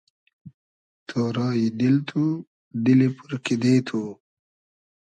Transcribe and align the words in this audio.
تۉرای 1.07 1.63
دیل 1.79 1.95
تو، 2.07 2.23
دیلی 2.83 3.07
پور 3.15 3.31
کیدې 3.45 3.75
تو 3.87 4.01